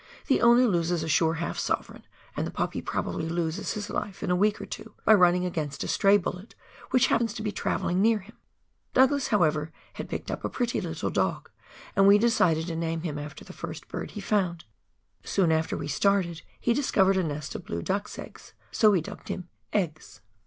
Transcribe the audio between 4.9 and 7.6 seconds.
by running against a stray bullet which happens to be